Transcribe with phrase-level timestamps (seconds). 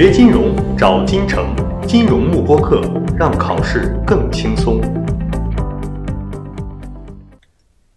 [0.00, 1.52] 学金融找金城，
[1.84, 2.80] 金融慕播课，
[3.18, 4.80] 让考试更轻松。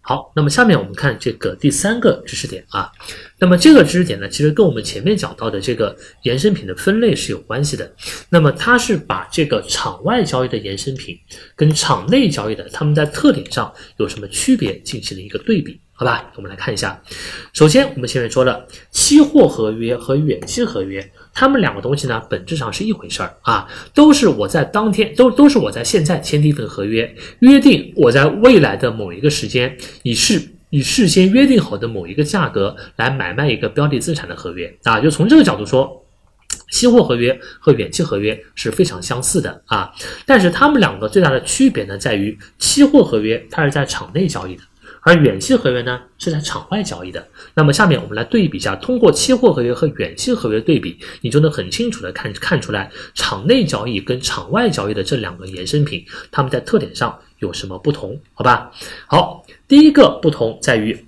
[0.00, 2.90] 好，那么下面我们看这个第三个知识点啊。
[3.38, 7.88] 那么这个知识点呢，其实跟我们前面讲到的这个衍生品的分类是有关系的。
[8.28, 11.16] 那么它是把这个场外交易的衍生品
[11.54, 15.80] 跟场内交易的，它们在特点上有什么区别进行了一个对比。
[16.02, 17.00] 好吧，我们来看一下。
[17.52, 34.98] 首先，我们前面说了，期货合约和远期合约，它们两个东西呢，本质上是一回事儿啊，都是我在当天，都都是我在现在签订一份合约，约定我在未来的某一个时间，以事以事先约定好的某一个价格来买卖一个标的资产的合约啊。
[34.98, 36.04] 就从这个角度说，
[36.72, 39.92] 期货合约和远期合约是非常相似的啊。
[40.26, 44.62] 但是它们两个最大的区别呢，在于期货合约它是在场内交易的。
[45.04, 47.26] 而远期合约呢是在场外交易的。
[47.54, 58.18] 那么下面我们来对比一下，通过期货合约和远期合约对比，你就能很清楚的看看出来场内交易跟场外交易的这两个衍生品，它们在特点上有什么不同？
[58.34, 58.70] 好吧，
[59.06, 61.04] 好，第一个不同在于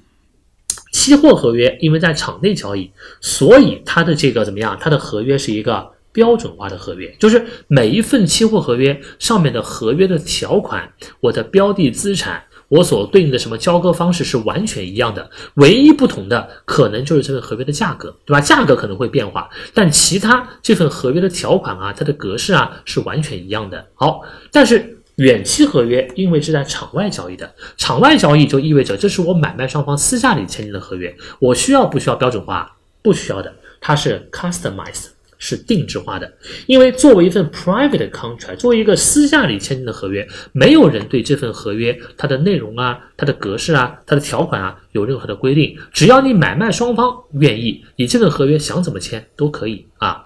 [0.92, 4.76] 期货合约因为在场内交易，所以它的这个怎么样？
[4.80, 12.42] 它的合约是一个标准化的合约，就是每一份期货合约上面的合约的条款，我的标的资产。
[12.68, 18.40] 我所对应的什么交割方式是完全一样的，唯一不同的可能就是这份合约的价格，对吧？
[18.40, 23.86] 价格可能会变化，但其他这份合约的条款啊，它的格式啊是完全一样的。
[23.94, 32.76] 好，但是远期合约因为是在场外交易的，场外交易就意味着这是我买卖双方私下里签订的合约，我需要不需要标准化？
[33.02, 35.13] 不需要的，它是 customized。
[35.46, 36.32] 是定制化的，
[36.66, 45.76] 因为作为一份 private contract，作为一个私下里签订的合约，没有人对这份合约它的内容啊、它的格式啊、它的条款啊有任何的规定。
[45.92, 50.24] 只要你买卖双方愿意，你这份合约想怎么签都可以啊。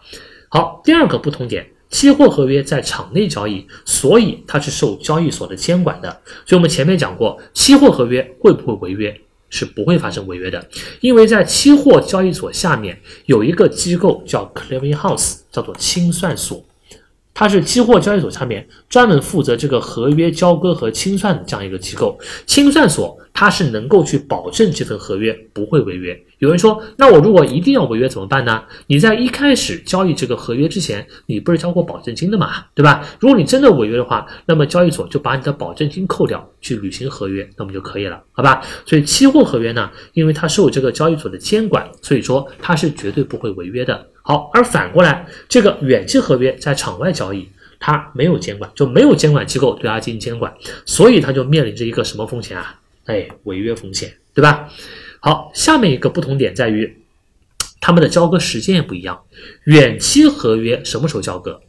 [0.48, 6.08] 好，第二个不同点，期货合约在场内交易，所以它是受交易所的监管的。
[6.46, 9.20] 所以我们前面讲过，期货合约会不会违约？
[9.50, 10.68] 是不会发生违约的，
[11.00, 16.62] 因为在期货交易所下面有一个机构叫 clearing house，叫做清算所，
[17.38, 23.16] 它是期货交易所下面专门负责这个合约交割和清算的这样一个机构，清算所。
[23.32, 26.20] 它是能够去保证这份合约不会违约。
[26.38, 28.64] 有人说，那我如果一定要违约怎么办呢？
[28.88, 33.06] 你在一开始交易这个合约之前，你不是交过保证金的嘛，对吧？
[33.20, 38.60] 如果你真的违约的话，那么交易所就把你的保证金扣掉，去履行合约，那么就可以了，好吧？
[38.84, 44.04] 所以期货合约呢，因为它受这个交易所的监管，所以说它是绝对不会违约的。
[44.28, 47.48] 好，而反过来，这个远期合约在场外交易，
[47.80, 52.78] 它没有监管，就没有监管机构对它进行监管，所以它就面临着一个什么风险啊？
[53.06, 54.68] 哎，违约风险，对吧？
[55.20, 56.98] 好，下面一个不同点在于，
[57.80, 59.22] 他们的交割时间也不一样。
[59.64, 61.62] 远期合约什么时候交割？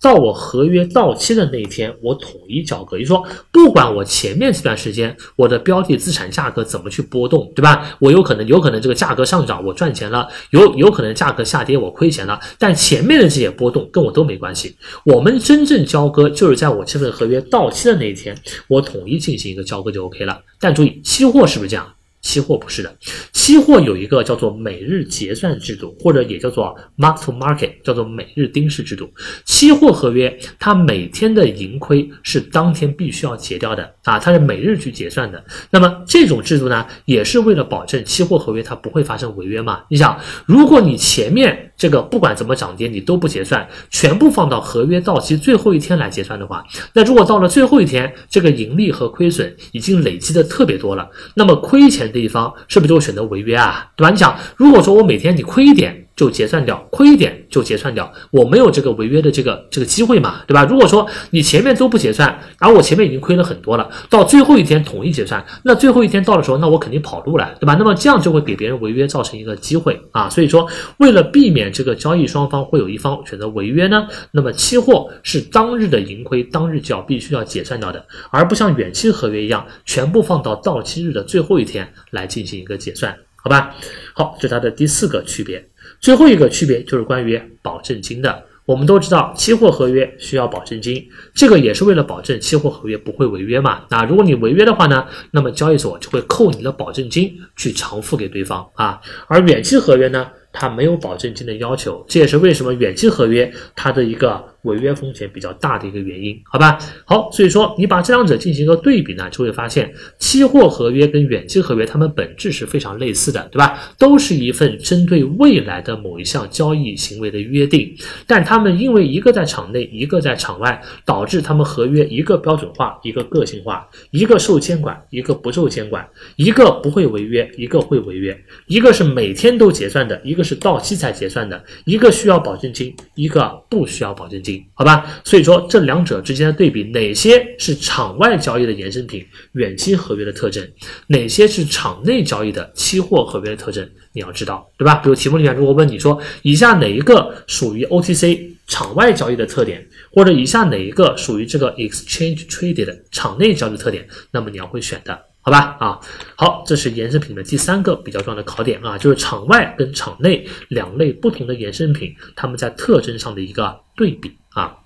[0.00, 2.96] 到我合约到期的那一天，我统一交割。
[2.98, 7.96] 也就是说，不管我前面这段时间我的标的资产价格怎么去波动，对吧？
[7.98, 12.40] 我有可能有可能这个价格上涨，我赚钱了；有有可能价格下跌，我亏钱了。
[12.58, 14.74] 但前面的这些波动跟我都没关系。
[15.04, 18.36] 我们真正交割就是在我这份合约到期的那一天，
[18.68, 20.40] 我统一进行一个交割就 OK 了。
[20.58, 21.94] 但注意，期货是不是这样？
[22.22, 22.94] 期货不是的，
[23.40, 29.10] 期货有一个叫做每日结算制度，或者也叫做 mark to market，叫做每日盯式制度。
[29.46, 35.42] 期货合约它每天的盈亏是当天必须要结掉的啊，它是每日去结算的。
[35.70, 39.84] 那么这种制度呢，也是为了保证期货合约它不会发生违约嘛？
[39.88, 52.10] 你想，如果你前面这个不管怎么涨跌你都不结算，全部放到合约到期最后一天来结算的话，那如果到了最后一天，这个盈利和亏损已经累积的特别多了，那么亏钱。
[52.10, 53.88] 的一方是不是就选择违约啊？
[53.94, 54.10] 对吧？
[54.10, 55.99] 你想，如果说我每天你亏一点。
[56.16, 60.64] 就结算掉，亏一点就结算掉，我没有这个违约的这个这个机会嘛，对吧？
[60.64, 67.74] 如果说你前面都不结算，而我前面已经亏了很多了，到最后一天统一结算，那最后一天到的时候，那我肯定跑路了，对吧？
[67.78, 70.28] 那么这样就会给别人违约造成一个机会啊。
[70.28, 83.74] 所以说，为了避免这个交易双方会有一方选择违约呢，那么期货是当日的盈亏当日就要必须要结算掉的，而不像远期合约一样，全部放到到期日的最后一天来进行一个结算，好吧？
[84.14, 85.69] 好，这是它的第四个区别。
[86.00, 88.44] 最后一个区别就是关于保证金的。
[88.66, 91.04] 我们都知道，期货合约需要保证金，
[91.34, 93.80] 这个也是为了保证期货合约不会违约嘛。
[93.90, 99.00] 那如果你违约的话呢，那么交易所就会扣你的保证金去偿付给对方啊。
[99.26, 106.78] 而远期合约呢，它没有保证金的要求，这也是为什么远期合约它的一个违约风险比较大的一个原因，好吧？
[107.04, 113.78] 好，所以说你把这两者进行一个对比呢，就会发现期货合约跟远期合约它们本质是非常类似的，对吧？
[113.98, 117.94] 都是一份针对未来的某一项交易行为的约定，
[118.26, 135.04] 但它们因为一个在场内，一个在场外，导致它们合约一个标准化，一个个性化，一个受监管，一个不受监管，一个不会违约，一个会违约，一个是每天都结算的，一个是到期才结算的，一个需要保证金，一个不需要保证金好吧？
[135.24, 140.66] 所以说这两者之间的对比，哪些是场外交易的衍生品远期合约的特征，
[141.08, 144.94] 哪些是场内交易的期货合约的特征，你要知道，对吧？
[144.96, 155.26] 比如题目里面如果问你说以下哪一个属于 OTC 场外交易的特点，或者以下哪一个属于这个 Exchange Traded 场内交易特点，那么你要会选的。
[155.42, 155.98] 好吧，啊，
[156.36, 164.76] 好，这是衍生品的第三个比较重要的考点啊，就是场外跟场内两类不同的衍生品，它们在特征上的一个对比啊。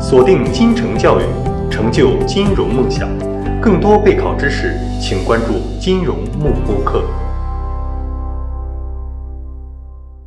[0.00, 1.24] 锁定金城教育，
[1.70, 3.08] 成就金融梦想。
[3.60, 7.02] 更多备考知识，请关注金融慕播课。